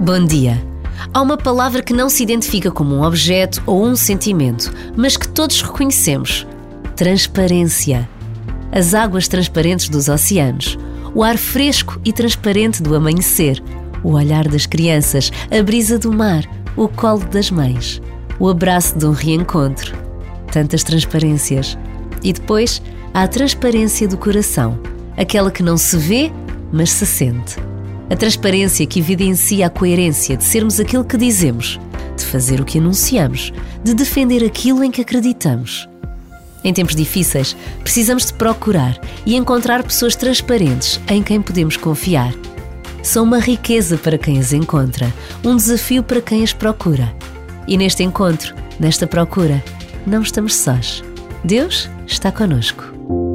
Bom 0.00 0.24
dia. 0.24 0.64
Há 1.12 1.20
uma 1.20 1.36
palavra 1.36 1.82
que 1.82 1.92
não 1.92 2.08
se 2.08 2.22
identifica 2.22 2.70
como 2.70 2.94
um 2.94 3.02
objeto 3.02 3.60
ou 3.66 3.84
um 3.84 3.96
sentimento, 3.96 4.72
mas 4.96 5.16
que 5.16 5.28
todos 5.28 5.60
reconhecemos: 5.60 6.46
transparência. 6.94 8.08
As 8.70 8.94
águas 8.94 9.26
transparentes 9.26 9.88
dos 9.88 10.08
oceanos, 10.08 10.78
o 11.14 11.24
ar 11.24 11.36
fresco 11.36 12.00
e 12.04 12.12
transparente 12.12 12.80
do 12.80 12.94
amanhecer, 12.94 13.60
o 14.04 14.12
olhar 14.12 14.46
das 14.46 14.66
crianças, 14.66 15.32
a 15.50 15.60
brisa 15.62 15.98
do 15.98 16.12
mar, 16.12 16.44
o 16.76 16.86
colo 16.86 17.24
das 17.24 17.50
mães, 17.50 18.00
o 18.38 18.48
abraço 18.48 18.96
de 18.96 19.04
um 19.04 19.12
reencontro. 19.12 19.98
Tantas 20.52 20.84
transparências. 20.84 21.76
E 22.22 22.32
depois 22.32 22.82
há 23.14 23.22
a 23.22 23.28
transparência 23.28 24.08
do 24.08 24.16
coração, 24.16 24.78
aquela 25.16 25.50
que 25.50 25.62
não 25.62 25.76
se 25.76 25.96
vê, 25.96 26.32
mas 26.72 26.90
se 26.90 27.06
sente. 27.06 27.56
A 28.10 28.16
transparência 28.16 28.86
que 28.86 29.00
evidencia 29.00 29.66
a 29.66 29.70
coerência 29.70 30.36
de 30.36 30.44
sermos 30.44 30.80
aquilo 30.80 31.04
que 31.04 31.16
dizemos, 31.16 31.78
de 32.16 32.24
fazer 32.24 32.60
o 32.60 32.64
que 32.64 32.78
anunciamos, 32.78 33.52
de 33.82 33.94
defender 33.94 34.44
aquilo 34.44 34.82
em 34.82 34.90
que 34.90 35.02
acreditamos. 35.02 35.88
Em 36.64 36.72
tempos 36.72 36.96
difíceis, 36.96 37.56
precisamos 37.82 38.26
de 38.26 38.32
procurar 38.32 38.98
e 39.24 39.36
encontrar 39.36 39.82
pessoas 39.82 40.16
transparentes 40.16 41.00
em 41.08 41.22
quem 41.22 41.40
podemos 41.40 41.76
confiar. 41.76 42.32
São 43.02 43.24
uma 43.24 43.38
riqueza 43.38 43.96
para 43.96 44.18
quem 44.18 44.38
as 44.38 44.52
encontra, 44.52 45.12
um 45.44 45.54
desafio 45.54 46.02
para 46.02 46.20
quem 46.20 46.42
as 46.42 46.52
procura. 46.52 47.14
E 47.66 47.76
neste 47.76 48.02
encontro, 48.02 48.54
nesta 48.80 49.06
procura, 49.06 49.62
não 50.06 50.22
estamos 50.22 50.56
sós. 50.56 51.02
Deus 51.44 51.88
está 52.06 52.32
conosco. 52.32 53.27